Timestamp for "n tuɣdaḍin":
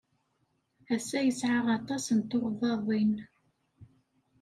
2.17-3.13